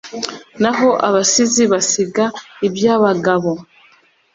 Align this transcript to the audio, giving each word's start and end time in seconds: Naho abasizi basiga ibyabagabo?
Naho 0.61 0.89
abasizi 1.07 1.63
basiga 1.71 2.25
ibyabagabo? 2.67 3.51